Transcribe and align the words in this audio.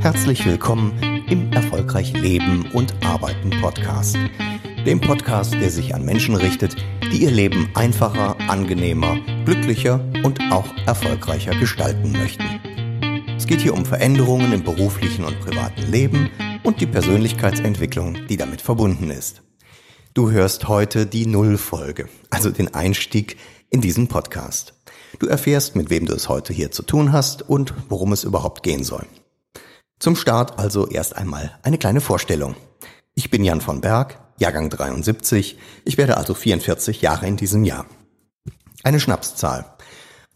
Herzlich 0.00 0.46
willkommen 0.46 0.96
im 1.28 1.52
Erfolgreich 1.52 2.12
Leben 2.12 2.70
und 2.72 2.94
Arbeiten 3.04 3.50
Podcast. 3.60 4.16
Dem 4.86 5.00
Podcast, 5.00 5.54
der 5.54 5.70
sich 5.70 5.92
an 5.92 6.04
Menschen 6.04 6.36
richtet, 6.36 6.76
die 7.10 7.24
ihr 7.24 7.32
Leben 7.32 7.68
einfacher, 7.74 8.36
angenehmer, 8.48 9.18
glücklicher 9.44 10.00
und 10.22 10.40
auch 10.52 10.66
erfolgreicher 10.86 11.50
gestalten 11.58 12.12
möchten. 12.12 12.44
Es 13.36 13.48
geht 13.48 13.60
hier 13.60 13.74
um 13.74 13.84
Veränderungen 13.84 14.52
im 14.52 14.62
beruflichen 14.62 15.24
und 15.24 15.40
privaten 15.40 15.90
Leben 15.90 16.30
und 16.62 16.80
die 16.80 16.86
Persönlichkeitsentwicklung, 16.86 18.28
die 18.28 18.36
damit 18.36 18.62
verbunden 18.62 19.10
ist. 19.10 19.42
Du 20.14 20.30
hörst 20.30 20.68
heute 20.68 21.06
die 21.06 21.26
Nullfolge, 21.26 22.08
also 22.30 22.50
den 22.50 22.72
Einstieg 22.72 23.36
in 23.68 23.80
diesen 23.80 24.06
Podcast. 24.06 24.74
Du 25.18 25.26
erfährst, 25.26 25.74
mit 25.74 25.90
wem 25.90 26.06
du 26.06 26.14
es 26.14 26.28
heute 26.28 26.52
hier 26.52 26.70
zu 26.70 26.84
tun 26.84 27.12
hast 27.12 27.48
und 27.48 27.74
worum 27.88 28.12
es 28.12 28.22
überhaupt 28.22 28.62
gehen 28.62 28.84
soll. 28.84 29.04
Zum 29.98 30.14
Start 30.14 30.60
also 30.60 30.86
erst 30.86 31.16
einmal 31.16 31.58
eine 31.62 31.76
kleine 31.76 32.00
Vorstellung. 32.00 32.54
Ich 33.16 33.30
bin 33.30 33.42
Jan 33.42 33.60
von 33.60 33.80
Berg, 33.80 34.20
Jahrgang 34.38 34.70
73. 34.70 35.58
Ich 35.84 35.98
werde 35.98 36.16
also 36.16 36.34
44 36.34 37.02
Jahre 37.02 37.26
in 37.26 37.36
diesem 37.36 37.64
Jahr. 37.64 37.86
Eine 38.84 39.00
Schnapszahl. 39.00 39.64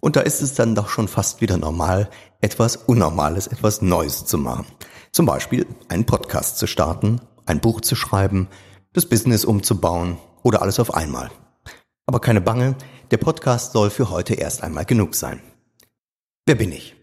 Und 0.01 0.17
da 0.17 0.21
ist 0.21 0.43
es 0.43 0.55
dann 0.55 0.75
doch 0.75 0.89
schon 0.89 1.07
fast 1.07 1.41
wieder 1.41 1.59
normal, 1.59 2.11
etwas 2.41 2.75
Unnormales, 2.75 3.47
etwas 3.47 3.83
Neues 3.83 4.27
zu 4.27 4.37
machen. 4.37 4.67
Zum 5.13 5.27
Beispiel 5.27 5.65
einen 5.89 6.07
Podcast 6.07 6.59
zu 6.59 6.67
starten, 6.67 7.21
ein 7.47 7.61
Buch 7.61 7.83
zu 7.83 7.95
schreiben, 7.95 8.49
das 8.95 9.07
Business 9.07 9.45
umzubauen 9.45 10.19
oder 10.43 10.61
alles 10.61 10.81
auf 10.81 10.93
einmal. 10.93 11.31
Aber 12.07 12.19
keine 12.19 12.41
Bange, 12.41 12.75
der 13.13 13.19
Podcast 13.19 13.75
soll 13.75 13.91
für 13.91 14.11
heute 14.11 14.35
erst 14.35 14.65
einmal 14.65 14.87
genug 14.87 15.15
sein. 15.15 15.41
Wer 16.47 16.57
bin 16.57 16.73
ich? 16.73 16.97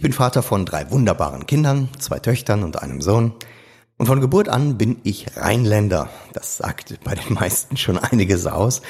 Ich 0.00 0.02
bin 0.02 0.14
Vater 0.14 0.42
von 0.42 0.64
drei 0.64 0.90
wunderbaren 0.90 1.44
Kindern, 1.46 1.90
zwei 1.98 2.20
Töchtern 2.20 2.62
und 2.62 2.82
einem 2.82 3.02
Sohn. 3.02 3.34
Und 3.98 4.06
von 4.06 4.22
Geburt 4.22 4.48
an 4.48 4.78
bin 4.78 4.96
ich 5.02 5.36
Rheinländer. 5.36 6.08
Das 6.32 6.56
sagt 6.56 6.98
bei 7.04 7.14
den 7.14 7.34
meisten 7.34 7.76
schon 7.76 7.98
einiges 7.98 8.46
aus. 8.46 8.80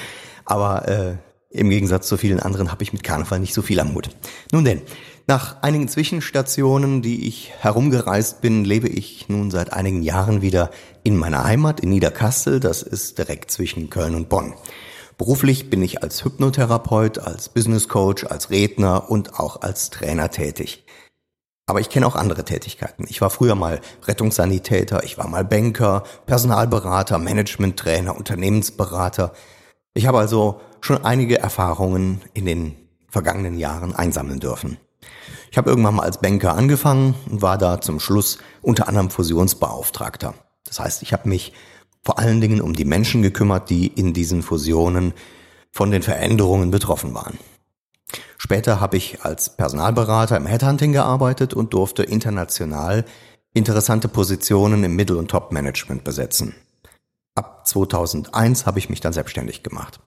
Aber 0.45 0.87
äh, 0.87 1.17
im 1.51 1.69
Gegensatz 1.69 2.07
zu 2.07 2.17
vielen 2.17 2.39
anderen 2.39 2.71
habe 2.71 2.85
ich 2.85 2.93
mit 2.93 3.03
Karneval 3.03 3.41
nicht 3.41 3.55
so 3.55 3.61
viel 3.61 3.81
am 3.81 3.93
Hut. 3.93 4.11
Nun 4.53 4.65
denn, 4.65 4.83
nach 5.27 5.61
einigen 5.63 5.89
Zwischenstationen, 5.89 7.03
die 7.03 7.27
ich 7.27 7.55
herumgereist 7.59 8.41
bin, 8.41 8.65
lebe 8.65 8.87
ich 8.87 9.29
nun 9.29 9.51
seit 9.51 9.73
einigen 9.73 10.03
Jahren 10.03 10.43
wieder 10.43 10.71
in 11.03 11.17
meiner 11.17 11.43
Heimat 11.43 11.81
in 11.81 11.89
Niederkassel. 11.89 12.61
Das 12.61 12.83
ist 12.83 13.19
direkt 13.19 13.51
zwischen 13.51 13.91
Köln 13.91 14.15
und 14.15 14.29
Bonn. 14.29 14.55
Beruflich 15.19 15.71
bin 15.71 15.83
ich 15.83 16.05
als 16.05 16.25
Hypnotherapeut, 16.25 17.19
als 17.19 17.49
Business 17.49 17.89
Coach, 17.89 18.25
als 18.27 18.51
Redner 18.51 19.11
und 19.11 19.41
auch 19.41 19.61
als 19.61 19.91
Trainer 19.91 20.31
tätig. 20.31 20.85
Aber 21.71 21.81
ich 21.81 21.89
kenne 21.89 22.05
auch 22.05 22.17
andere 22.17 22.45
Tätigkeiten. 22.45 23.05
Ich 23.09 23.21
war 23.21 23.31
früher 23.31 23.55
mal 23.55 23.81
Rettungssanitäter, 24.05 25.05
ich 25.05 25.19
war 25.19 25.29
mal 25.29 25.45
Banker, 25.45 26.03
Personalberater, 26.27 27.17
Managementtrainer, 27.19 28.17
Unternehmensberater. 28.17 29.33
Ich 29.95 30.09
habe 30.09 30.19
also 30.19 30.61
schon 30.81 31.05
einige 31.05 31.39
Erfahrungen 31.39 32.23
in 32.35 32.45
den 32.45 32.75
vergangenen 33.09 33.57
Jahren 33.57 33.95
einsammeln 33.95 34.41
dürfen. 34.41 34.79
Ich 35.53 35.59
habe 35.59 35.71
irgendwann 35.71 35.95
mal 35.95 36.03
als 36.03 36.21
Banker 36.21 36.57
angefangen 36.57 37.15
und 37.31 37.41
war 37.41 37.57
da 37.57 37.81
zum 37.81 38.01
Schluss 38.01 38.39
unter 38.63 38.89
anderem 38.89 39.11
Fusionsbeauftragter. 39.11 40.35
Das 40.65 40.81
heißt, 40.81 41.03
ich 41.03 41.13
habe 41.13 41.29
mich 41.29 41.53
vor 42.03 42.19
allen 42.19 42.41
Dingen 42.41 42.61
um 42.61 42.75
die 42.75 42.85
Menschen 42.85 43.23
gekümmert, 43.23 43.71
die 43.71 43.87
in 43.87 44.13
diesen 44.13 44.43
Fusionen 44.43 45.15
von 45.71 45.93
den 45.93 46.03
Veränderungen 46.03 46.73
betroffen 46.73 47.15
waren. 47.15 47.39
Später 48.43 48.81
habe 48.81 48.97
ich 48.97 49.23
als 49.23 49.55
Personalberater 49.55 50.35
im 50.39 50.47
Headhunting 50.47 50.93
gearbeitet 50.93 51.53
und 51.53 51.75
durfte 51.75 52.05
international 52.05 53.05
interessante 53.53 54.09
Positionen 54.09 54.83
im 54.83 54.97
Mittel- 54.97 55.19
und 55.19 55.31
Top-Management 55.31 56.05
besetzen. 56.05 56.55
Ab 57.35 57.69
2001 57.69 58.65
habe 58.65 58.79
ich 58.79 58.89
mich 58.89 59.01
dann 59.01 59.13
selbstständig 59.13 59.63
gemacht. 59.63 60.01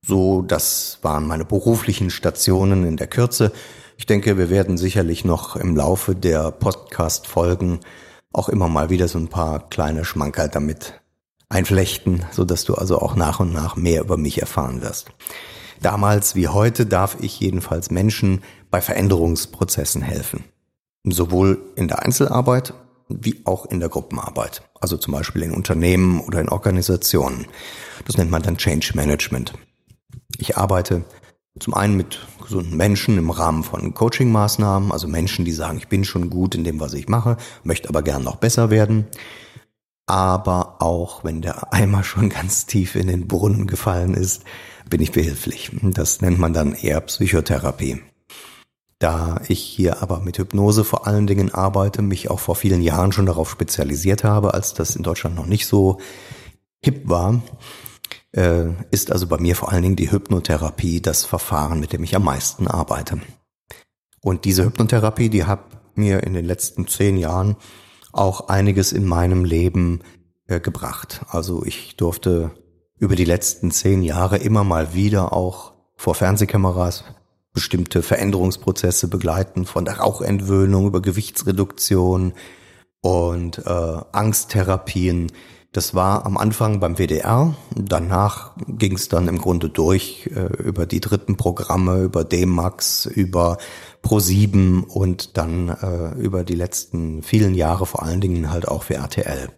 So, 0.00 0.40
das 0.40 1.00
waren 1.02 1.26
meine 1.26 1.44
beruflichen 1.44 2.08
Stationen 2.08 2.86
in 2.86 2.96
der 2.96 3.08
Kürze. 3.08 3.52
Ich 3.98 4.06
denke, 4.06 4.38
wir 4.38 4.48
werden 4.48 4.78
sicherlich 4.78 5.26
noch 5.26 5.54
im 5.54 5.76
Laufe 5.76 6.14
der 6.14 6.52
Podcast-Folgen 6.52 7.80
auch 8.32 8.48
immer 8.48 8.68
mal 8.68 8.88
wieder 8.88 9.06
so 9.06 9.18
ein 9.18 9.28
paar 9.28 9.68
kleine 9.68 10.06
Schmankerl 10.06 10.48
damit 10.48 11.02
einflechten, 11.50 12.24
so 12.30 12.46
dass 12.46 12.64
du 12.64 12.74
also 12.74 13.00
auch 13.00 13.16
nach 13.16 13.38
und 13.38 13.52
nach 13.52 13.76
mehr 13.76 14.00
über 14.00 14.16
mich 14.16 14.40
erfahren 14.40 14.80
wirst. 14.80 15.10
Damals 15.80 16.34
wie 16.34 16.48
heute 16.48 16.86
darf 16.86 17.16
ich 17.20 17.40
jedenfalls 17.40 17.90
Menschen 17.90 18.42
bei 18.70 18.80
Veränderungsprozessen 18.80 20.02
helfen. 20.02 20.44
Sowohl 21.04 21.58
in 21.76 21.88
der 21.88 22.02
Einzelarbeit 22.02 22.74
wie 23.08 23.42
auch 23.44 23.66
in 23.66 23.80
der 23.80 23.88
Gruppenarbeit. 23.88 24.62
Also 24.80 24.96
zum 24.96 25.12
Beispiel 25.12 25.42
in 25.42 25.52
Unternehmen 25.52 26.20
oder 26.20 26.40
in 26.40 26.48
Organisationen. 26.48 27.46
Das 28.04 28.16
nennt 28.16 28.30
man 28.30 28.42
dann 28.42 28.56
Change 28.56 28.92
Management. 28.94 29.52
Ich 30.38 30.56
arbeite 30.56 31.04
zum 31.58 31.74
einen 31.74 31.96
mit 31.96 32.18
gesunden 32.42 32.76
Menschen 32.76 33.16
im 33.16 33.30
Rahmen 33.30 33.64
von 33.64 33.94
Coaching-Maßnahmen, 33.94 34.92
also 34.92 35.08
Menschen, 35.08 35.44
die 35.44 35.52
sagen, 35.52 35.78
ich 35.78 35.88
bin 35.88 36.04
schon 36.04 36.28
gut 36.28 36.54
in 36.54 36.64
dem, 36.64 36.80
was 36.80 36.92
ich 36.92 37.08
mache, 37.08 37.38
möchte 37.64 37.88
aber 37.88 38.02
gern 38.02 38.22
noch 38.22 38.36
besser 38.36 38.70
werden 38.70 39.06
aber 40.06 40.80
auch 40.80 41.24
wenn 41.24 41.42
der 41.42 41.72
Eimer 41.72 42.04
schon 42.04 42.28
ganz 42.28 42.66
tief 42.66 42.94
in 42.94 43.08
den 43.08 43.26
Brunnen 43.26 43.66
gefallen 43.66 44.14
ist, 44.14 44.44
bin 44.88 45.02
ich 45.02 45.12
behilflich. 45.12 45.72
Das 45.82 46.20
nennt 46.20 46.38
man 46.38 46.52
dann 46.52 46.74
eher 46.74 47.00
Psychotherapie. 47.00 48.00
Da 48.98 49.42
ich 49.48 49.60
hier 49.60 50.02
aber 50.02 50.20
mit 50.20 50.38
Hypnose 50.38 50.82
vor 50.82 51.06
allen 51.06 51.26
Dingen 51.26 51.52
arbeite, 51.52 52.00
mich 52.00 52.30
auch 52.30 52.40
vor 52.40 52.56
vielen 52.56 52.80
Jahren 52.80 53.12
schon 53.12 53.26
darauf 53.26 53.50
spezialisiert 53.50 54.24
habe, 54.24 54.54
als 54.54 54.72
das 54.72 54.96
in 54.96 55.02
Deutschland 55.02 55.36
noch 55.36 55.46
nicht 55.46 55.66
so 55.66 55.98
hip 56.82 57.02
war, 57.04 57.42
äh, 58.32 58.66
ist 58.90 59.12
also 59.12 59.26
bei 59.26 59.38
mir 59.38 59.54
vor 59.54 59.70
allen 59.70 59.82
Dingen 59.82 59.96
die 59.96 60.10
Hypnotherapie 60.10 61.02
das 61.02 61.24
Verfahren, 61.24 61.80
mit 61.80 61.92
dem 61.92 62.04
ich 62.04 62.16
am 62.16 62.24
meisten 62.24 62.68
arbeite. 62.68 63.20
Und 64.22 64.44
diese 64.44 64.64
Hypnotherapie, 64.64 65.28
die 65.28 65.44
hat 65.44 65.60
mir 65.94 66.22
in 66.22 66.32
den 66.32 66.44
letzten 66.44 66.86
zehn 66.88 67.18
Jahren 67.18 67.56
auch 68.18 68.48
einiges 68.48 68.92
in 68.92 69.04
meinem 69.04 69.44
Leben 69.44 70.00
äh, 70.46 70.60
gebracht. 70.60 71.24
Also 71.28 71.64
ich 71.64 71.96
durfte 71.96 72.52
über 72.98 73.16
die 73.16 73.24
letzten 73.24 73.70
zehn 73.70 74.02
Jahre 74.02 74.38
immer 74.38 74.64
mal 74.64 74.94
wieder 74.94 75.32
auch 75.32 75.74
vor 75.96 76.14
Fernsehkameras 76.14 77.04
bestimmte 77.52 78.02
Veränderungsprozesse 78.02 79.08
begleiten, 79.08 79.64
von 79.64 79.86
der 79.86 79.98
Rauchentwöhnung 79.98 80.86
über 80.86 81.00
Gewichtsreduktion 81.00 82.34
und 83.00 83.58
äh, 83.58 84.00
Angsttherapien. 84.12 85.32
Das 85.76 85.94
war 85.94 86.24
am 86.24 86.38
Anfang 86.38 86.80
beim 86.80 86.96
WDR, 86.96 87.54
danach 87.74 88.52
ging 88.66 88.94
es 88.94 89.10
dann 89.10 89.28
im 89.28 89.36
Grunde 89.36 89.68
durch 89.68 90.26
äh, 90.34 90.46
über 90.62 90.86
die 90.86 91.00
dritten 91.00 91.36
Programme, 91.36 91.98
über 91.98 92.24
D-Max, 92.24 93.04
über 93.04 93.58
Pro7 94.02 94.84
und 94.84 95.36
dann 95.36 95.68
äh, 95.68 96.14
über 96.18 96.44
die 96.44 96.54
letzten 96.54 97.22
vielen 97.22 97.54
Jahre 97.54 97.84
vor 97.84 98.02
allen 98.04 98.22
Dingen 98.22 98.50
halt 98.50 98.66
auch 98.66 98.84
für 98.84 98.94
RTL. 98.94 99.50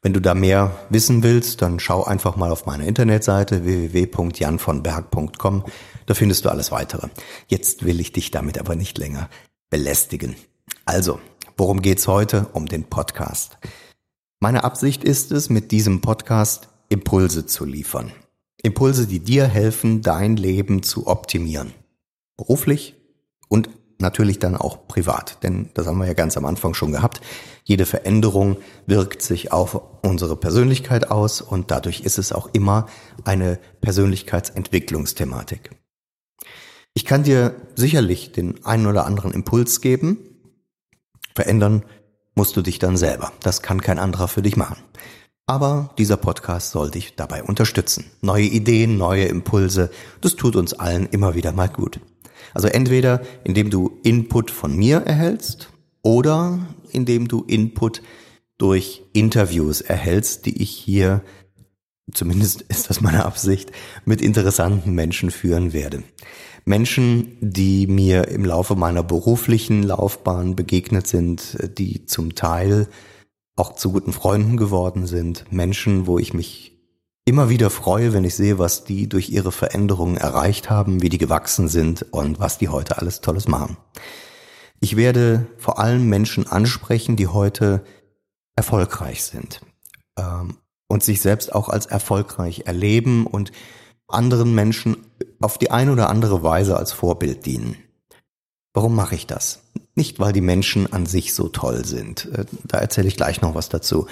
Wenn 0.00 0.14
du 0.14 0.20
da 0.20 0.32
mehr 0.32 0.70
wissen 0.88 1.22
willst, 1.22 1.60
dann 1.60 1.78
schau 1.78 2.04
einfach 2.04 2.36
mal 2.36 2.50
auf 2.50 2.64
meine 2.64 2.86
Internetseite 2.86 3.66
www.janvonberg.com. 3.66 5.64
Da 6.06 6.14
findest 6.14 6.46
du 6.46 6.48
alles 6.48 6.72
weitere. 6.72 7.08
Jetzt 7.48 7.84
will 7.84 8.00
ich 8.00 8.14
dich 8.14 8.30
damit 8.30 8.58
aber 8.58 8.76
nicht 8.76 8.96
länger 8.96 9.28
belästigen. 9.68 10.36
Also, 10.86 11.20
worum 11.58 11.82
geht's 11.82 12.08
heute? 12.08 12.46
Um 12.54 12.64
den 12.64 12.84
Podcast. 12.84 13.58
Meine 14.44 14.62
Absicht 14.62 15.04
ist 15.04 15.32
es, 15.32 15.48
mit 15.48 15.70
diesem 15.70 16.02
Podcast 16.02 16.68
Impulse 16.90 17.46
zu 17.46 17.64
liefern. 17.64 18.12
Impulse, 18.62 19.06
die 19.06 19.20
dir 19.20 19.46
helfen, 19.46 20.02
dein 20.02 20.36
Leben 20.36 20.82
zu 20.82 21.06
optimieren. 21.06 21.72
Beruflich, 22.36 22.94
und 23.48 23.70
natürlich 23.98 24.40
dann 24.40 24.54
auch 24.54 24.86
privat, 24.86 25.42
denn 25.42 25.70
das 25.72 25.86
haben 25.86 25.96
wir 25.96 26.06
ja 26.06 26.12
ganz 26.12 26.36
am 26.36 26.44
Anfang 26.44 26.74
schon 26.74 26.92
gehabt. 26.92 27.22
Jede 27.62 27.86
Veränderung 27.86 28.58
wirkt 28.84 29.22
sich 29.22 29.50
auf 29.50 29.80
unsere 30.02 30.36
Persönlichkeit 30.36 31.10
aus 31.10 31.40
und 31.40 31.70
dadurch 31.70 32.00
ist 32.00 32.18
es 32.18 32.30
auch 32.30 32.50
immer 32.52 32.84
eine 33.24 33.58
Persönlichkeitsentwicklungsthematik. 33.80 35.70
Ich 36.92 37.06
kann 37.06 37.22
dir 37.22 37.54
sicherlich 37.76 38.32
den 38.32 38.62
einen 38.66 38.84
oder 38.88 39.06
anderen 39.06 39.32
Impuls 39.32 39.80
geben. 39.80 40.18
Verändern 41.34 41.82
musst 42.34 42.56
du 42.56 42.62
dich 42.62 42.78
dann 42.78 42.96
selber. 42.96 43.32
Das 43.40 43.62
kann 43.62 43.80
kein 43.80 43.98
anderer 43.98 44.28
für 44.28 44.42
dich 44.42 44.56
machen. 44.56 44.76
Aber 45.46 45.90
dieser 45.98 46.16
Podcast 46.16 46.70
soll 46.70 46.90
dich 46.90 47.16
dabei 47.16 47.42
unterstützen. 47.42 48.06
Neue 48.22 48.46
Ideen, 48.46 48.96
neue 48.96 49.26
Impulse, 49.26 49.90
das 50.22 50.36
tut 50.36 50.56
uns 50.56 50.72
allen 50.72 51.06
immer 51.06 51.34
wieder 51.34 51.52
mal 51.52 51.68
gut. 51.68 52.00
Also 52.54 52.68
entweder 52.68 53.20
indem 53.44 53.68
du 53.68 53.98
Input 54.02 54.50
von 54.50 54.74
mir 54.74 54.98
erhältst 54.98 55.70
oder 56.02 56.66
indem 56.90 57.28
du 57.28 57.42
Input 57.42 58.00
durch 58.56 59.02
Interviews 59.12 59.80
erhältst, 59.80 60.46
die 60.46 60.62
ich 60.62 60.70
hier, 60.70 61.22
zumindest 62.12 62.62
ist 62.68 62.88
das 62.88 63.00
meine 63.00 63.26
Absicht, 63.26 63.70
mit 64.04 64.22
interessanten 64.22 64.92
Menschen 64.92 65.30
führen 65.30 65.72
werde. 65.72 66.04
Menschen, 66.64 67.36
die 67.40 67.86
mir 67.86 68.28
im 68.28 68.44
Laufe 68.44 68.74
meiner 68.74 69.02
beruflichen 69.02 69.82
Laufbahn 69.82 70.56
begegnet 70.56 71.06
sind, 71.06 71.58
die 71.78 72.06
zum 72.06 72.34
Teil 72.34 72.88
auch 73.56 73.74
zu 73.74 73.92
guten 73.92 74.12
Freunden 74.12 74.56
geworden 74.56 75.06
sind. 75.06 75.44
Menschen, 75.52 76.06
wo 76.06 76.18
ich 76.18 76.34
mich 76.34 76.74
immer 77.24 77.48
wieder 77.48 77.70
freue, 77.70 78.12
wenn 78.12 78.24
ich 78.24 78.34
sehe, 78.34 78.58
was 78.58 78.84
die 78.84 79.08
durch 79.08 79.30
ihre 79.30 79.52
Veränderungen 79.52 80.16
erreicht 80.16 80.70
haben, 80.70 81.02
wie 81.02 81.08
die 81.08 81.18
gewachsen 81.18 81.68
sind 81.68 82.02
und 82.12 82.38
was 82.40 82.58
die 82.58 82.68
heute 82.68 82.98
alles 82.98 83.20
Tolles 83.20 83.48
machen. 83.48 83.76
Ich 84.80 84.96
werde 84.96 85.46
vor 85.56 85.78
allem 85.78 86.08
Menschen 86.08 86.46
ansprechen, 86.46 87.16
die 87.16 87.28
heute 87.28 87.84
erfolgreich 88.56 89.24
sind 89.24 89.60
ähm, 90.18 90.58
und 90.88 91.02
sich 91.02 91.20
selbst 91.20 91.54
auch 91.54 91.68
als 91.68 91.86
erfolgreich 91.86 92.62
erleben 92.66 93.26
und 93.26 93.52
anderen 94.08 94.54
Menschen 94.54 94.96
auf 95.40 95.58
die 95.58 95.70
eine 95.70 95.92
oder 95.92 96.08
andere 96.08 96.42
Weise 96.42 96.76
als 96.76 96.92
Vorbild 96.92 97.46
dienen. 97.46 97.76
Warum 98.72 98.94
mache 98.94 99.14
ich 99.14 99.26
das? 99.26 99.62
Nicht, 99.94 100.18
weil 100.18 100.32
die 100.32 100.40
Menschen 100.40 100.92
an 100.92 101.06
sich 101.06 101.34
so 101.34 101.48
toll 101.48 101.84
sind. 101.84 102.26
Äh, 102.32 102.44
da 102.64 102.78
erzähle 102.78 103.08
ich 103.08 103.16
gleich 103.16 103.40
noch 103.40 103.54
was 103.54 103.68
dazu. 103.68 104.06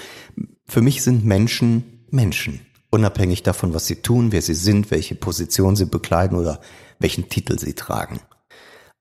Für 0.65 0.81
mich 0.81 1.03
sind 1.03 1.25
Menschen 1.25 2.05
Menschen 2.09 2.61
unabhängig 2.93 3.41
davon, 3.41 3.73
was 3.73 3.87
sie 3.87 3.97
tun, 3.97 4.31
wer 4.31 4.43
sie 4.43 4.53
sind, 4.53 4.91
welche 4.91 5.15
Position 5.15 5.75
sie 5.75 5.85
bekleiden 5.85 6.37
oder 6.37 6.61
welchen 6.99 7.27
Titel 7.27 7.57
sie 7.57 7.73
tragen. 7.73 8.19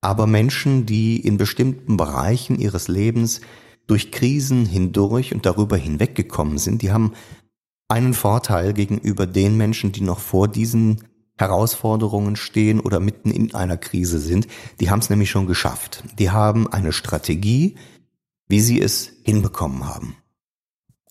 Aber 0.01 0.27
Menschen, 0.27 0.87
die 0.87 1.21
in 1.21 1.37
bestimmten 1.37 1.99
Bereichen 1.99 2.59
ihres 2.59 2.89
Lebens 2.89 3.43
durch 3.87 4.11
Krisen 4.11 4.65
hindurch 4.65 5.35
und 5.35 5.45
darüber 5.45 5.77
hinweggekommen 5.77 6.57
sind, 6.57 6.81
die 6.81 6.91
haben 6.91 7.13
einen 7.93 8.15
Vorteil 8.15 8.73
gegenüber 8.73 9.27
den 9.27 9.57
Menschen, 9.59 9.93
die 9.93 10.01
noch 10.01 10.19
vor 10.19 10.49
diesen 10.49 11.05
Herausforderungen 11.37 12.37
stehen 12.37 12.81
oder 12.81 13.01
mitten 13.01 13.31
in 13.31 13.55
einer 13.55 13.77
Krise 13.77 14.19
sind. 14.19 14.49
Die 14.81 14.91
haben 14.91 15.01
es 15.01 15.11
nämlich 15.11 15.31
schon 15.31 15.47
geschafft. 15.47 16.03
Die 16.19 16.31
haben 16.31 16.73
eine 16.73 16.93
Strategie, 16.93 17.77
wie 18.49 18.61
sie 18.61 18.81
es 18.81 19.13
hinbekommen 19.25 19.87
haben. 19.87 20.17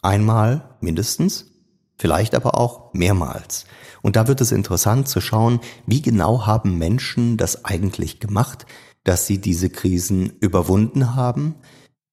Einmal 0.02 0.78
mindestens 0.82 1.52
vielleicht 2.00 2.34
aber 2.34 2.58
auch 2.58 2.96
mehrmals. 2.96 3.66
Und 4.02 4.16
da 4.16 4.28
wird 4.28 4.42
es 4.42 4.52
interessant 4.52 5.08
zu 5.08 5.22
schauen, 5.22 5.60
wie 5.86 6.02
genau 6.02 6.48
haben 6.48 6.80
Menschen 6.80 7.38
das 7.38 7.64
eigentlich 7.64 8.20
gemacht, 8.20 8.66
dass 9.04 9.28
sie 9.28 9.40
diese 9.40 9.70
Krisen 9.70 10.32
überwunden 10.40 11.14
haben, 11.14 11.54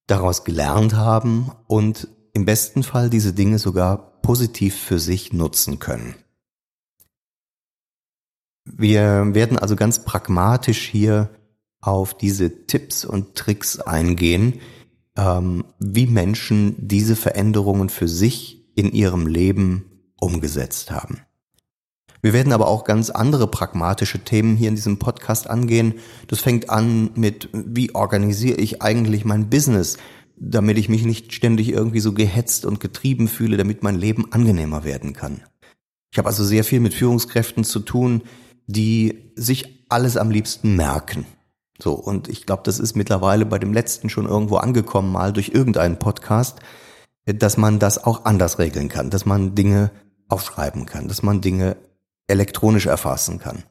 daraus 0.05 0.43
gelernt 0.43 0.93
haben 0.93 1.51
und 1.65 2.07
im 2.33 2.45
besten 2.45 2.83
Fall 2.83 3.09
diese 3.09 3.33
Dinge 3.33 3.57
sogar 3.57 4.08
positiv 4.29 4.75
für 4.75 4.99
sich 4.99 5.33
nutzen 5.33 5.79
können. 5.79 6.13
Wir 8.63 9.33
werden 9.33 9.57
also 9.57 9.75
ganz 9.75 10.05
pragmatisch 10.05 10.87
hier 10.87 11.31
auf 11.81 12.15
diese 12.15 12.67
Tipps 12.67 13.05
und 13.05 13.33
Tricks 13.33 13.79
eingehen, 13.79 14.59
ähm, 15.17 15.65
wie 15.79 16.05
Menschen 16.05 16.75
diese 16.77 17.15
Veränderungen 17.15 17.89
für 17.89 18.07
sich 18.07 18.71
in 18.75 18.91
ihrem 18.91 19.25
Leben 19.25 19.85
umgesetzt 20.19 20.91
haben. 20.91 21.21
Wir 22.21 22.31
werden 22.31 22.53
aber 22.53 22.67
auch 22.67 22.83
ganz 22.83 23.09
andere 23.09 23.47
pragmatische 23.47 24.19
Themen 24.19 24.57
hier 24.57 24.69
in 24.69 24.75
diesem 24.75 24.99
Podcast 24.99 25.49
angehen. 25.49 25.95
Das 26.27 26.39
fängt 26.39 26.69
an 26.69 27.09
mit, 27.15 27.49
wie 27.53 27.95
organisiere 27.95 28.57
ich 28.57 28.83
eigentlich 28.83 29.25
mein 29.25 29.49
Business, 29.49 29.97
damit 30.39 30.77
ich 30.77 30.89
mich 30.89 31.05
nicht 31.05 31.33
ständig 31.33 31.69
irgendwie 31.69 31.99
so 31.99 32.13
gehetzt 32.13 32.65
und 32.65 32.79
getrieben 32.79 33.27
fühle, 33.27 33.57
damit 33.57 33.83
mein 33.83 33.95
Leben 33.97 34.31
angenehmer 34.31 34.83
werden 34.83 35.13
kann. 35.13 35.41
Ich 36.11 36.17
habe 36.17 36.27
also 36.27 36.43
sehr 36.43 36.63
viel 36.63 36.79
mit 36.79 36.93
Führungskräften 36.93 37.63
zu 37.63 37.79
tun, 37.79 38.23
die 38.67 39.31
sich 39.35 39.85
alles 39.89 40.17
am 40.17 40.31
liebsten 40.31 40.75
merken. 40.75 41.25
So, 41.81 41.93
und 41.93 42.27
ich 42.27 42.45
glaube, 42.45 42.63
das 42.65 42.79
ist 42.79 42.95
mittlerweile 42.95 43.45
bei 43.45 43.57
dem 43.57 43.73
letzten 43.73 44.09
schon 44.09 44.27
irgendwo 44.27 44.57
angekommen, 44.57 45.11
mal 45.11 45.33
durch 45.33 45.49
irgendeinen 45.49 45.99
Podcast 45.99 46.59
dass 47.33 47.57
man 47.57 47.79
das 47.79 48.03
auch 48.03 48.25
anders 48.25 48.59
regeln 48.59 48.89
kann, 48.89 49.09
dass 49.09 49.25
man 49.25 49.55
Dinge 49.55 49.91
aufschreiben 50.27 50.85
kann, 50.85 51.07
dass 51.07 51.23
man 51.23 51.41
Dinge 51.41 51.77
elektronisch 52.27 52.85
erfassen 52.85 53.39
kann. 53.39 53.63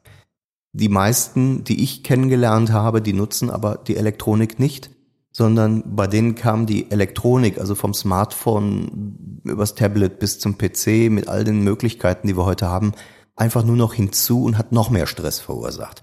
Die 0.71 0.89
meisten, 0.89 1.63
die 1.63 1.83
ich 1.83 2.03
kennengelernt 2.03 2.71
habe, 2.71 3.01
die 3.01 3.13
nutzen 3.13 3.49
aber 3.49 3.77
die 3.77 3.95
Elektronik 3.95 4.59
nicht, 4.59 4.91
sondern 5.39 5.95
bei 5.95 6.05
denen 6.05 6.35
kam 6.35 6.65
die 6.65 6.91
Elektronik, 6.91 7.59
also 7.59 7.73
vom 7.73 7.93
Smartphone 7.93 9.39
übers 9.45 9.73
Tablet 9.73 10.19
bis 10.19 10.37
zum 10.37 10.57
PC 10.57 11.09
mit 11.09 11.29
all 11.29 11.45
den 11.45 11.61
Möglichkeiten, 11.63 12.27
die 12.27 12.35
wir 12.35 12.43
heute 12.43 12.67
haben, 12.67 12.91
einfach 13.37 13.63
nur 13.63 13.77
noch 13.77 13.93
hinzu 13.93 14.43
und 14.43 14.57
hat 14.57 14.73
noch 14.73 14.89
mehr 14.89 15.07
Stress 15.07 15.39
verursacht. 15.39 16.01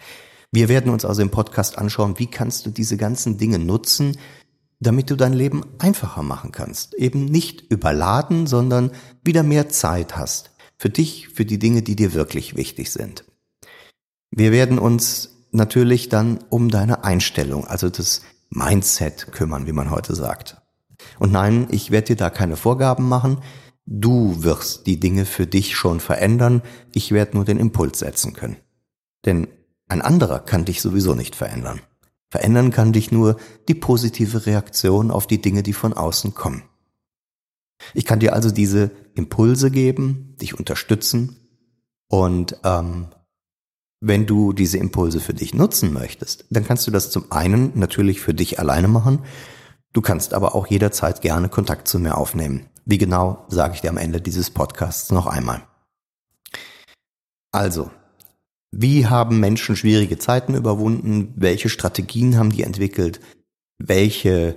Wir 0.53 0.71
werden 0.71 0.91
uns 0.91 1.05
also 1.05 1.21
im 1.21 1.31
Podcast 1.31 1.77
anschauen, 1.77 2.19
wie 2.19 2.29
kannst 2.29 2.65
du 2.65 2.71
diese 2.71 2.97
ganzen 2.97 3.37
Dinge 3.37 3.59
nutzen, 3.59 4.17
damit 4.81 5.11
du 5.11 5.17
dein 5.17 5.35
Leben 5.35 5.67
einfacher 5.81 6.23
machen 6.23 6.51
kannst. 6.51 6.95
Eben 6.95 7.27
nicht 7.27 7.71
überladen, 7.71 8.47
sondern 8.47 8.91
wieder 9.23 9.43
mehr 9.43 9.69
Zeit 9.69 10.17
hast. 10.17 10.51
Für 10.79 10.89
dich, 10.89 11.29
für 11.29 11.45
die 11.45 11.59
Dinge, 11.59 11.83
die 11.83 11.95
dir 11.95 12.15
wirklich 12.15 12.57
wichtig 12.57 12.91
sind. 12.91 13.27
Wir 14.31 14.51
werden 14.51 14.79
uns 14.79 15.37
natürlich 15.53 16.09
dann 16.09 16.39
um 16.49 16.71
deine 16.71 17.05
Einstellung, 17.05 17.67
also 17.67 17.91
das 17.91 18.23
Mindset 18.51 19.33
kümmern, 19.33 19.67
wie 19.67 19.73
man 19.73 19.91
heute 19.91 20.15
sagt. 20.15 20.61
Und 21.19 21.33
nein, 21.33 21.69
ich 21.71 21.91
werde 21.91 22.09
dir 22.09 22.17
da 22.17 22.31
keine 22.31 22.57
Vorgaben 22.57 23.09
machen. 23.09 23.39
Du 23.87 24.43
wirst 24.43 24.87
die 24.87 24.99
Dinge 24.99 25.25
für 25.25 25.47
dich 25.47 25.77
schon 25.77 26.01
verändern. 26.01 26.63
Ich 26.93 27.13
werde 27.13 27.37
nur 27.37 27.45
den 27.45 27.59
Impuls 27.59 28.01
setzen 28.01 28.33
können. 28.33 28.57
Denn 29.25 29.49
ein 29.89 30.03
anderer 30.03 30.41
kann 30.41 30.65
dich 30.65 30.81
sowieso 30.81 31.15
nicht 31.15 31.37
verändern. 31.37 31.81
Verändern 32.29 32.73
kann 32.73 32.93
dich 32.93 33.13
nur 33.13 33.37
die 33.69 33.75
positive 33.75 34.47
Reaktion 34.47 35.11
auf 35.11 35.27
die 35.27 35.41
Dinge, 35.41 35.63
die 35.63 35.73
von 35.73 35.93
außen 35.93 36.35
kommen. 36.35 36.65
Ich 37.95 38.05
kann 38.05 38.21
dir 38.21 38.33
also 38.33 38.51
diese 38.51 38.91
Impulse 39.15 39.71
geben, 39.71 40.35
dich 40.41 40.59
unterstützen 40.59 41.37
und 42.09 42.59
ähm, 42.65 43.09
wenn 44.01 44.27
du 44.27 44.53
diese 44.53 44.79
Impulse 44.79 45.21
für 45.21 45.35
dich 45.35 45.55
nutzen 45.55 45.93
möchtest, 45.93 46.45
dann 46.51 46.65
kannst 46.65 46.87
du 46.87 46.91
das 46.91 47.11
zum 47.11 47.33
einen 47.33 47.73
natürlich 47.75 48.21
für 48.21 48.35
dich 48.35 48.59
alleine 48.59 48.89
machen, 48.89 49.21
du 49.93 50.01
kannst 50.01 50.35
aber 50.35 50.55
auch 50.55 50.67
jederzeit 50.67 51.23
gerne 51.23 51.49
Kontakt 51.49 51.89
zu 51.89 51.99
mir 51.99 52.17
aufnehmen. 52.17 52.67
Wie 52.85 52.99
genau, 52.99 53.45
sage 53.49 53.75
ich 53.75 53.81
dir 53.81 53.91
am 53.91 53.97
Ende 53.97 54.21
dieses 54.21 54.51
Podcasts 54.51 55.11
noch 55.11 55.27
einmal. 55.27 55.63
Also, 57.51 57.91
wie 58.71 59.07
haben 59.07 59.41
Menschen 59.41 59.77
schwierige 59.77 60.19
Zeiten 60.19 60.55
überwunden? 60.55 61.33
Welche 61.37 61.69
Strategien 61.69 62.37
haben 62.37 62.51
die 62.51 62.63
entwickelt? 62.63 63.21
Welche 63.79 64.57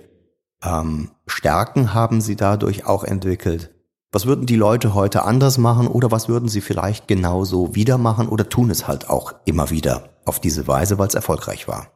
ähm, 0.61 1.11
Stärken 1.25 1.93
haben 1.93 2.21
sie 2.21 2.35
dadurch 2.35 2.85
auch 2.85 3.03
entwickelt? 3.03 3.71
Was 4.11 4.25
würden 4.25 4.47
die 4.47 4.55
Leute 4.55 4.95
heute 4.95 5.23
anders 5.23 5.59
machen 5.59 5.87
oder 5.87 6.09
was 6.09 6.27
würden 6.27 6.49
sie 6.49 6.61
vielleicht 6.61 7.07
genauso 7.07 7.75
wieder 7.75 7.99
machen 7.99 8.27
oder 8.27 8.49
tun 8.49 8.71
es 8.71 8.87
halt 8.87 9.07
auch 9.07 9.35
immer 9.45 9.69
wieder 9.69 10.09
auf 10.25 10.39
diese 10.39 10.67
Weise, 10.67 10.97
weil 10.97 11.07
es 11.07 11.13
erfolgreich 11.13 11.67
war? 11.67 11.91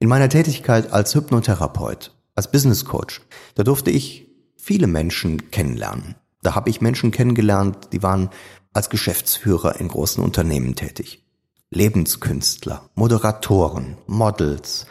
In 0.00 0.08
meiner 0.10 0.28
Tätigkeit 0.28 0.92
als 0.92 1.14
Hypnotherapeut, 1.14 2.14
als 2.34 2.50
Business 2.50 2.84
Coach, 2.84 3.22
da 3.54 3.62
durfte 3.62 3.90
ich 3.90 4.28
viele 4.56 4.86
Menschen 4.86 5.50
kennenlernen. 5.50 6.16
Da 6.42 6.54
habe 6.54 6.68
ich 6.68 6.82
Menschen 6.82 7.10
kennengelernt, 7.10 7.88
die 7.92 8.02
waren 8.02 8.28
als 8.74 8.90
Geschäftsführer 8.90 9.80
in 9.80 9.88
großen 9.88 10.22
Unternehmen 10.22 10.74
tätig. 10.74 11.24
Lebenskünstler, 11.70 12.90
Moderatoren, 12.96 13.96
Models, 14.06 14.84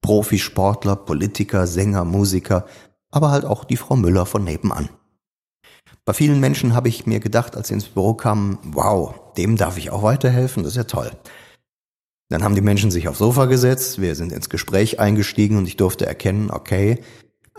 Profisportler, 0.00 0.96
Politiker, 0.96 1.68
Sänger, 1.68 2.04
Musiker, 2.04 2.66
aber 3.12 3.30
halt 3.30 3.44
auch 3.44 3.62
die 3.62 3.76
Frau 3.76 3.94
Müller 3.94 4.26
von 4.26 4.42
nebenan. 4.42 4.88
Bei 6.04 6.12
vielen 6.12 6.40
Menschen 6.40 6.74
habe 6.74 6.88
ich 6.88 7.06
mir 7.06 7.20
gedacht, 7.20 7.56
als 7.56 7.68
sie 7.68 7.74
ins 7.74 7.88
Büro 7.88 8.14
kamen, 8.14 8.58
wow, 8.62 9.14
dem 9.36 9.56
darf 9.56 9.76
ich 9.78 9.90
auch 9.90 10.02
weiterhelfen, 10.02 10.62
das 10.62 10.72
ist 10.72 10.76
ja 10.76 10.84
toll. 10.84 11.10
Dann 12.28 12.42
haben 12.42 12.54
die 12.54 12.60
Menschen 12.60 12.90
sich 12.90 13.08
aufs 13.08 13.18
Sofa 13.18 13.46
gesetzt, 13.46 14.00
wir 14.00 14.14
sind 14.14 14.32
ins 14.32 14.48
Gespräch 14.48 14.98
eingestiegen 14.98 15.56
und 15.56 15.66
ich 15.66 15.76
durfte 15.76 16.06
erkennen, 16.06 16.50
okay, 16.50 17.02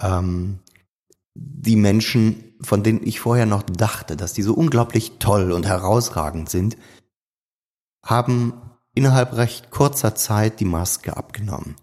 ähm, 0.02 0.60
die 1.36 1.76
Menschen 1.76 2.48
von 2.62 2.84
denen 2.84 3.06
ich 3.06 3.20
vorher 3.20 3.46
noch 3.46 3.64
dachte, 3.64 4.16
dass 4.16 4.34
die 4.34 4.42
so 4.42 4.54
unglaublich 4.54 5.14
toll 5.20 5.52
und 5.52 5.66
herausragend 5.66 6.50
sind, 6.50 6.78
haben 8.04 8.54
innerhalb 8.94 9.34
recht 9.34 9.70
kurzer 9.70 10.16
Zeit 10.16 10.60
die 10.60 10.66
Maske 10.66 11.18
abgenommen. 11.18 11.76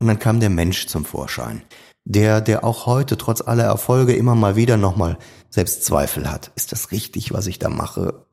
Und 0.00 0.06
dann 0.06 0.18
kam 0.18 0.40
der 0.40 0.50
Mensch 0.50 0.86
zum 0.86 1.04
Vorschein, 1.04 1.62
der, 2.08 2.40
der 2.40 2.64
auch 2.64 2.86
heute 2.86 3.18
trotz 3.18 3.42
aller 3.42 3.64
Erfolge 3.64 4.14
immer 4.14 4.34
mal 4.34 4.56
wieder 4.56 4.78
nochmal 4.78 5.18
Selbstzweifel 5.50 6.30
hat. 6.30 6.50
Ist 6.54 6.72
das 6.72 6.90
richtig, 6.90 7.34
was 7.34 7.46
ich 7.46 7.58
da 7.58 7.68
mache? 7.68 8.26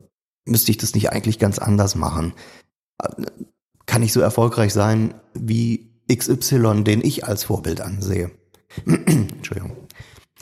Müsste 0.45 0.71
ich 0.71 0.77
das 0.77 0.95
nicht 0.95 1.11
eigentlich 1.11 1.39
ganz 1.39 1.59
anders 1.59 1.95
machen? 1.95 2.33
Kann 3.85 4.01
ich 4.01 4.13
so 4.13 4.21
erfolgreich 4.21 4.73
sein 4.73 5.13
wie 5.33 5.91
XY, 6.09 6.83
den 6.85 7.03
ich 7.03 7.25
als 7.27 7.43
Vorbild 7.43 7.81
ansehe? 7.81 8.31
Entschuldigung. 8.85 9.75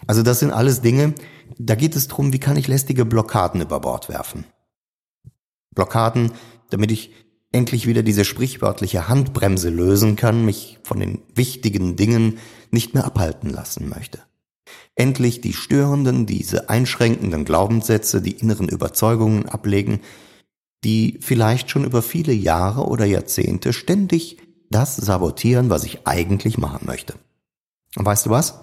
Also 0.06 0.22
das 0.22 0.40
sind 0.40 0.52
alles 0.52 0.82
Dinge, 0.82 1.16
da 1.58 1.74
geht 1.74 1.96
es 1.96 2.08
darum, 2.08 2.34
wie 2.34 2.40
kann 2.40 2.58
ich 2.58 2.68
lästige 2.68 3.04
Blockaden 3.04 3.62
über 3.62 3.80
Bord 3.80 4.10
werfen. 4.10 4.46
Blockaden, 5.74 6.34
damit 6.70 6.92
ich 6.92 7.14
endlich 7.54 7.88
wieder 7.88 8.04
diese 8.04 8.26
sprichwörtliche 8.26 9.08
Handbremse 9.08 9.70
lösen 9.70 10.18
kann, 10.18 10.44
mich 10.44 10.80
von 10.84 11.00
den 11.00 11.20
wichtigen 11.34 11.96
Dingen 11.96 12.40
nicht 12.72 12.94
mehr 12.94 13.06
abhalten 13.06 13.50
lassen 13.50 13.88
möchte. 13.88 14.20
Endlich 14.96 15.40
die 15.40 15.54
störenden, 15.54 16.26
diese 16.26 16.70
einschränkenden 16.70 17.46
Glaubenssätze, 17.46 18.22
die 18.22 18.32
inneren 18.32 18.68
Überzeugungen 18.68 19.48
ablegen, 19.48 20.02
die 20.84 21.20
vielleicht 21.22 21.70
schon 21.70 21.86
über 21.86 22.02
viele 22.02 22.34
Jahre 22.34 22.88
oder 22.88 23.06
Jahrzehnte 23.06 23.72
ständig 23.72 24.38
das 24.70 24.96
sabotieren, 24.96 25.70
was 25.70 25.84
ich 25.84 26.08
eigentlich 26.08 26.58
machen 26.58 26.86
möchte. 26.86 27.14
Und 27.96 28.06
weißt 28.06 28.26
du 28.26 28.30
was? 28.32 28.60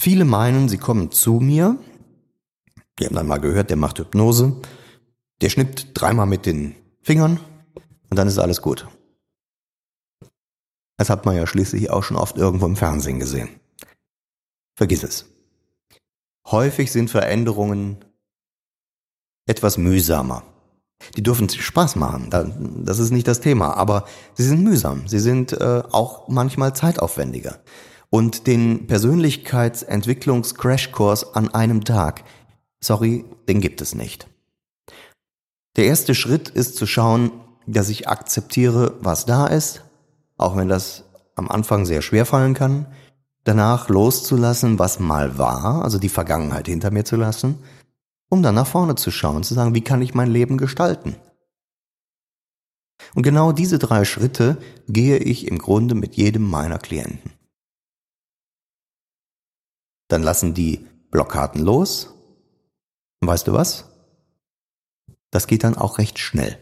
Viele 0.00 0.24
meinen, 0.24 0.68
sie 0.68 0.78
kommen 0.78 1.10
zu 1.10 1.34
mir, 1.34 1.76
die 2.98 3.06
haben 3.06 3.14
dann 3.14 3.26
mal 3.26 3.38
gehört, 3.38 3.70
der 3.70 3.76
macht 3.76 3.98
Hypnose, 3.98 4.56
der 5.40 5.50
schnippt 5.50 5.88
dreimal 5.94 6.26
mit 6.26 6.46
den 6.46 6.74
Fingern 7.08 7.40
und 8.10 8.18
dann 8.18 8.28
ist 8.28 8.38
alles 8.38 8.60
gut. 8.60 8.86
Das 10.98 11.08
hat 11.08 11.24
man 11.24 11.34
ja 11.34 11.46
schließlich 11.46 11.88
auch 11.88 12.02
schon 12.02 12.18
oft 12.18 12.36
irgendwo 12.36 12.66
im 12.66 12.76
Fernsehen 12.76 13.18
gesehen. 13.18 13.48
Vergiss 14.76 15.04
es. 15.04 15.24
Häufig 16.46 16.92
sind 16.92 17.10
Veränderungen 17.10 18.04
etwas 19.46 19.78
mühsamer. 19.78 20.42
Die 21.16 21.22
dürfen 21.22 21.48
Spaß 21.48 21.96
machen, 21.96 22.28
das 22.84 22.98
ist 22.98 23.10
nicht 23.10 23.26
das 23.26 23.40
Thema, 23.40 23.74
aber 23.78 24.04
sie 24.34 24.44
sind 24.44 24.62
mühsam, 24.62 25.08
sie 25.08 25.20
sind 25.20 25.54
äh, 25.54 25.82
auch 25.90 26.28
manchmal 26.28 26.76
zeitaufwendiger. 26.76 27.60
Und 28.10 28.46
den 28.46 28.86
Persönlichkeitsentwicklungs-Crashkurs 28.86 31.32
an 31.32 31.54
einem 31.54 31.84
Tag, 31.84 32.24
sorry, 32.82 33.24
den 33.48 33.62
gibt 33.62 33.80
es 33.80 33.94
nicht. 33.94 34.28
Der 35.78 35.86
erste 35.86 36.16
Schritt 36.16 36.48
ist 36.48 36.74
zu 36.74 36.88
schauen, 36.88 37.30
dass 37.68 37.88
ich 37.88 38.08
akzeptiere, 38.08 38.96
was 39.00 39.26
da 39.26 39.46
ist, 39.46 39.84
auch 40.36 40.56
wenn 40.56 40.68
das 40.68 41.04
am 41.36 41.48
Anfang 41.48 41.86
sehr 41.86 42.02
schwer 42.02 42.26
fallen 42.26 42.54
kann, 42.54 42.92
danach 43.44 43.88
loszulassen, 43.88 44.80
was 44.80 44.98
mal 44.98 45.38
war, 45.38 45.84
also 45.84 46.00
die 46.00 46.08
Vergangenheit 46.08 46.66
hinter 46.66 46.90
mir 46.90 47.04
zu 47.04 47.14
lassen, 47.14 47.60
um 48.28 48.42
dann 48.42 48.56
nach 48.56 48.66
vorne 48.66 48.96
zu 48.96 49.12
schauen, 49.12 49.44
zu 49.44 49.54
sagen, 49.54 49.72
wie 49.72 49.84
kann 49.84 50.02
ich 50.02 50.14
mein 50.14 50.32
Leben 50.32 50.58
gestalten? 50.58 51.14
Und 53.14 53.22
genau 53.22 53.52
diese 53.52 53.78
drei 53.78 54.04
Schritte 54.04 54.58
gehe 54.88 55.18
ich 55.18 55.46
im 55.46 55.58
Grunde 55.58 55.94
mit 55.94 56.16
jedem 56.16 56.42
meiner 56.42 56.78
Klienten. 56.78 57.30
Dann 60.08 60.24
lassen 60.24 60.54
die 60.54 60.88
Blockaden 61.12 61.62
los. 61.62 62.12
Und 63.20 63.28
weißt 63.28 63.46
du 63.46 63.52
was? 63.52 63.84
Das 65.30 65.46
geht 65.46 65.64
dann 65.64 65.76
auch 65.76 65.98
recht 65.98 66.18
schnell. 66.18 66.58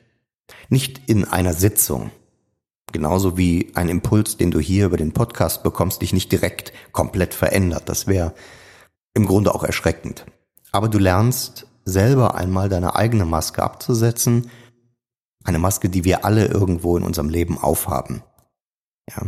Nicht 0.68 1.02
in 1.06 1.24
einer 1.24 1.54
Sitzung. 1.54 2.10
Genauso 2.92 3.36
wie 3.36 3.72
ein 3.74 3.88
Impuls, 3.88 4.36
den 4.36 4.50
du 4.50 4.60
hier 4.60 4.86
über 4.86 4.96
den 4.96 5.12
Podcast 5.12 5.62
bekommst, 5.62 6.02
dich 6.02 6.12
nicht 6.12 6.30
direkt 6.30 6.72
komplett 6.92 7.34
verändert. 7.34 7.88
Das 7.88 8.06
wäre 8.06 8.34
im 9.14 9.26
Grunde 9.26 9.54
auch 9.54 9.64
erschreckend. 9.64 10.26
Aber 10.72 10.88
du 10.88 10.98
lernst 10.98 11.66
selber 11.84 12.34
einmal 12.34 12.68
deine 12.68 12.96
eigene 12.96 13.24
Maske 13.24 13.62
abzusetzen. 13.62 14.50
Eine 15.44 15.58
Maske, 15.58 15.88
die 15.88 16.04
wir 16.04 16.24
alle 16.24 16.46
irgendwo 16.46 16.96
in 16.96 17.02
unserem 17.02 17.28
Leben 17.28 17.58
aufhaben. 17.58 18.22
Ja, 19.08 19.22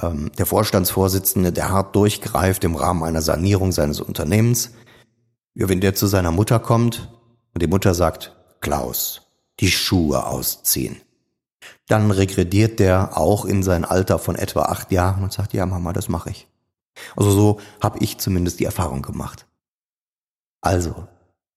ähm, 0.00 0.30
der 0.38 0.46
Vorstandsvorsitzende, 0.46 1.52
der 1.52 1.70
hart 1.70 1.94
durchgreift 1.94 2.64
im 2.64 2.76
Rahmen 2.76 3.02
einer 3.02 3.22
Sanierung 3.22 3.72
seines 3.72 4.00
Unternehmens. 4.00 4.72
Ja, 5.54 5.68
wenn 5.68 5.80
der 5.80 5.94
zu 5.94 6.06
seiner 6.06 6.30
Mutter 6.30 6.58
kommt 6.58 7.12
und 7.52 7.62
die 7.62 7.66
Mutter 7.66 7.94
sagt, 7.94 8.37
Klaus, 8.60 9.22
die 9.60 9.70
Schuhe 9.70 10.26
ausziehen. 10.26 11.00
Dann 11.86 12.10
regrediert 12.10 12.78
der 12.80 13.16
auch 13.16 13.44
in 13.44 13.62
sein 13.62 13.84
Alter 13.84 14.18
von 14.18 14.36
etwa 14.36 14.62
acht 14.62 14.92
Jahren 14.92 15.22
und 15.22 15.32
sagt, 15.32 15.52
ja 15.54 15.66
Mama, 15.66 15.92
das 15.92 16.08
mache 16.08 16.30
ich. 16.30 16.48
Also 17.16 17.30
so 17.30 17.60
habe 17.80 17.98
ich 18.00 18.18
zumindest 18.18 18.60
die 18.60 18.64
Erfahrung 18.64 19.02
gemacht. 19.02 19.46
Also, 20.60 21.06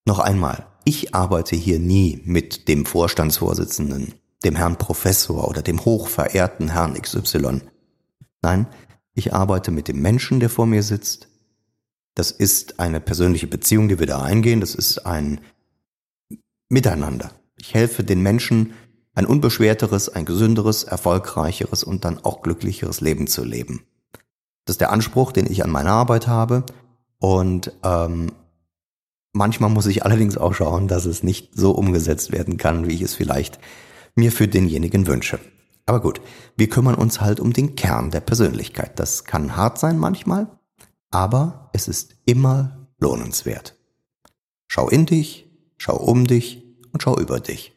noch 0.06 0.18
einmal, 0.18 0.66
ich 0.84 1.14
arbeite 1.14 1.56
hier 1.56 1.78
nie 1.78 2.22
mit 2.24 2.68
dem 2.68 2.86
Vorstandsvorsitzenden, 2.86 4.14
dem 4.44 4.56
Herrn 4.56 4.76
Professor 4.76 5.48
oder 5.48 5.62
dem 5.62 5.84
hochverehrten 5.84 6.70
Herrn 6.70 7.00
XY. 7.00 7.60
Nein, 8.42 8.66
ich 9.14 9.34
arbeite 9.34 9.70
mit 9.70 9.88
dem 9.88 10.00
Menschen, 10.00 10.40
der 10.40 10.50
vor 10.50 10.66
mir 10.66 10.82
sitzt. 10.82 11.28
Das 12.14 12.30
ist 12.30 12.80
eine 12.80 13.00
persönliche 13.00 13.46
Beziehung, 13.46 13.88
die 13.88 13.98
wir 13.98 14.06
da 14.06 14.22
eingehen. 14.22 14.60
Das 14.60 14.74
ist 14.74 15.06
ein 15.06 15.40
Miteinander. 16.72 17.32
Ich 17.58 17.74
helfe 17.74 18.02
den 18.02 18.22
Menschen, 18.22 18.72
ein 19.14 19.26
unbeschwerteres, 19.26 20.08
ein 20.08 20.24
gesünderes, 20.24 20.84
erfolgreicheres 20.84 21.84
und 21.84 22.06
dann 22.06 22.18
auch 22.24 22.40
glücklicheres 22.40 23.02
Leben 23.02 23.26
zu 23.26 23.44
leben. 23.44 23.84
Das 24.64 24.74
ist 24.74 24.80
der 24.80 24.90
Anspruch, 24.90 25.32
den 25.32 25.50
ich 25.50 25.62
an 25.62 25.70
meine 25.70 25.90
Arbeit 25.90 26.28
habe. 26.28 26.64
Und 27.18 27.72
ähm, 27.84 28.32
manchmal 29.34 29.68
muss 29.68 29.84
ich 29.84 30.06
allerdings 30.06 30.38
auch 30.38 30.54
schauen, 30.54 30.88
dass 30.88 31.04
es 31.04 31.22
nicht 31.22 31.50
so 31.54 31.72
umgesetzt 31.72 32.32
werden 32.32 32.56
kann, 32.56 32.88
wie 32.88 32.94
ich 32.94 33.02
es 33.02 33.14
vielleicht 33.14 33.58
mir 34.14 34.32
für 34.32 34.48
denjenigen 34.48 35.06
wünsche. 35.06 35.38
Aber 35.84 36.00
gut, 36.00 36.22
wir 36.56 36.70
kümmern 36.70 36.94
uns 36.94 37.20
halt 37.20 37.38
um 37.38 37.52
den 37.52 37.76
Kern 37.76 38.10
der 38.10 38.20
Persönlichkeit. 38.20 38.98
Das 38.98 39.24
kann 39.24 39.56
hart 39.56 39.78
sein 39.78 39.98
manchmal, 39.98 40.46
aber 41.10 41.68
es 41.74 41.86
ist 41.86 42.16
immer 42.24 42.88
lohnenswert. 42.98 43.76
Schau 44.68 44.88
in 44.88 45.04
dich, 45.04 45.50
schau 45.76 45.96
um 45.96 46.26
dich 46.26 46.61
und 46.92 47.02
schau 47.02 47.18
über 47.18 47.40
dich. 47.40 47.72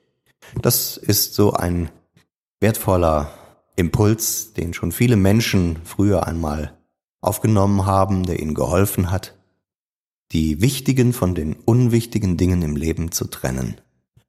Das 0.62 0.98
ist 0.98 1.34
so 1.34 1.53
ein 1.53 1.89
wertvoller 2.60 3.31
Impuls, 3.75 4.53
den 4.53 4.74
schon 4.74 4.91
viele 4.91 5.15
Menschen 5.15 5.77
früher 5.84 6.27
einmal 6.27 6.77
aufgenommen 7.22 7.86
haben, 7.86 8.25
der 8.25 8.39
ihnen 8.39 8.53
geholfen 8.53 9.12
hat, 9.12 9.36
die 10.31 10.62
wichtigen 10.62 11.13
von 11.13 11.36
den 11.36 11.53
unwichtigen 11.53 12.38
Dingen 12.38 12.62
im 12.62 12.75
Leben 12.75 13.12
zu 13.12 13.25
trennen 13.25 13.81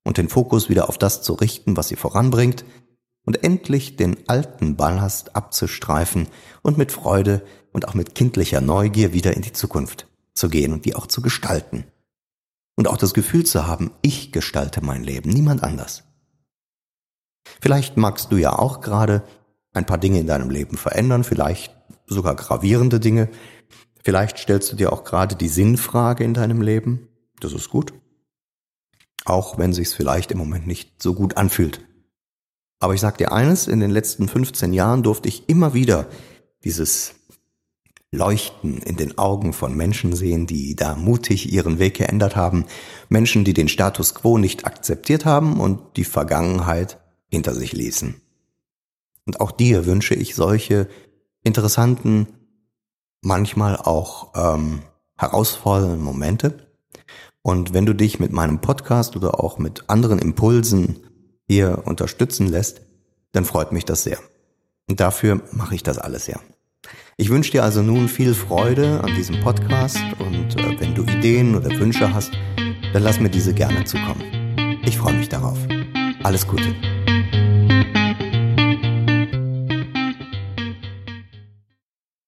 und 0.04 0.18
den 0.18 0.28
Fokus 0.28 0.68
wieder 0.68 0.88
auf 0.88 0.98
das 0.98 1.22
zu 1.22 1.34
richten, 1.34 1.76
was 1.76 1.88
sie 1.88 1.96
voranbringt, 1.96 2.64
und 3.24 3.42
endlich 3.42 3.96
den 3.96 4.16
alten 4.28 4.76
Ballast 4.76 5.34
abzustreifen 5.34 6.28
und 6.62 6.78
mit 6.78 6.92
Freude 6.92 7.42
und 7.72 7.88
auch 7.88 7.94
mit 7.94 8.14
kindlicher 8.14 8.60
Neugier 8.60 9.12
wieder 9.12 9.34
in 9.34 9.42
die 9.42 9.52
Zukunft 9.52 10.06
zu 10.32 10.48
gehen 10.48 10.72
und 10.72 10.84
die 10.84 10.94
auch 10.94 11.08
zu 11.08 11.20
gestalten. 11.22 11.84
Und 12.76 12.88
auch 12.88 12.98
das 12.98 13.14
Gefühl 13.14 13.44
zu 13.44 13.66
haben, 13.66 13.90
ich 14.02 14.32
gestalte 14.32 14.84
mein 14.84 15.02
Leben, 15.02 15.30
niemand 15.30 15.62
anders. 15.62 16.04
Vielleicht 17.60 17.96
magst 17.96 18.30
du 18.30 18.36
ja 18.36 18.58
auch 18.58 18.80
gerade 18.80 19.22
ein 19.72 19.86
paar 19.86 19.98
Dinge 19.98 20.20
in 20.20 20.26
deinem 20.26 20.50
Leben 20.50 20.76
verändern, 20.76 21.24
vielleicht 21.24 21.74
sogar 22.06 22.34
gravierende 22.36 23.00
Dinge. 23.00 23.28
Vielleicht 24.02 24.38
stellst 24.38 24.72
du 24.72 24.76
dir 24.76 24.92
auch 24.92 25.04
gerade 25.04 25.36
die 25.36 25.48
Sinnfrage 25.48 26.24
in 26.24 26.34
deinem 26.34 26.62
Leben. 26.62 27.08
Das 27.40 27.52
ist 27.52 27.70
gut. 27.70 27.92
Auch 29.24 29.58
wenn 29.58 29.72
sich's 29.72 29.94
vielleicht 29.94 30.30
im 30.30 30.38
Moment 30.38 30.66
nicht 30.66 31.02
so 31.02 31.14
gut 31.14 31.36
anfühlt. 31.36 31.84
Aber 32.78 32.94
ich 32.94 33.00
sag 33.00 33.18
dir 33.18 33.32
eines, 33.32 33.66
in 33.66 33.80
den 33.80 33.90
letzten 33.90 34.28
15 34.28 34.72
Jahren 34.72 35.02
durfte 35.02 35.28
ich 35.28 35.48
immer 35.48 35.74
wieder 35.74 36.06
dieses 36.62 37.14
Leuchten 38.16 38.78
in 38.78 38.96
den 38.96 39.18
Augen 39.18 39.52
von 39.52 39.76
Menschen 39.76 40.14
sehen, 40.14 40.46
die 40.46 40.74
da 40.74 40.96
mutig 40.96 41.52
ihren 41.52 41.78
Weg 41.78 41.94
geändert 41.94 42.34
haben, 42.34 42.64
Menschen, 43.08 43.44
die 43.44 43.54
den 43.54 43.68
Status 43.68 44.14
quo 44.14 44.38
nicht 44.38 44.66
akzeptiert 44.66 45.24
haben 45.24 45.60
und 45.60 45.96
die 45.96 46.04
Vergangenheit 46.04 46.98
hinter 47.28 47.54
sich 47.54 47.72
ließen. 47.72 48.20
Und 49.26 49.40
auch 49.40 49.50
dir 49.50 49.86
wünsche 49.86 50.14
ich 50.14 50.34
solche 50.34 50.88
interessanten, 51.42 52.28
manchmal 53.22 53.76
auch 53.76 54.32
ähm, 54.34 54.82
herausfordernden 55.16 56.02
Momente. 56.02 56.68
Und 57.42 57.74
wenn 57.74 57.86
du 57.86 57.94
dich 57.94 58.18
mit 58.18 58.32
meinem 58.32 58.60
Podcast 58.60 59.16
oder 59.16 59.42
auch 59.42 59.58
mit 59.58 59.84
anderen 59.88 60.18
Impulsen 60.18 60.96
hier 61.48 61.82
unterstützen 61.84 62.48
lässt, 62.48 62.82
dann 63.32 63.44
freut 63.44 63.72
mich 63.72 63.84
das 63.84 64.02
sehr. 64.02 64.18
Und 64.88 65.00
dafür 65.00 65.42
mache 65.52 65.74
ich 65.74 65.82
das 65.82 65.98
alles 65.98 66.26
ja. 66.26 66.40
Ich 67.16 67.30
wünsche 67.30 67.50
dir 67.50 67.64
also 67.64 67.82
nun 67.82 68.08
viel 68.08 68.34
Freude 68.34 69.00
an 69.02 69.14
diesem 69.14 69.40
Podcast 69.40 69.98
und 70.18 70.58
äh, 70.58 70.80
wenn 70.80 70.94
du 70.94 71.02
Ideen 71.02 71.54
oder 71.54 71.70
Wünsche 71.78 72.12
hast, 72.12 72.32
dann 72.92 73.02
lass 73.02 73.20
mir 73.20 73.30
diese 73.30 73.54
gerne 73.54 73.84
zukommen. 73.84 74.22
Ich 74.84 74.98
freue 74.98 75.14
mich 75.14 75.28
darauf. 75.28 75.58
Alles 76.22 76.46
Gute. 76.46 76.74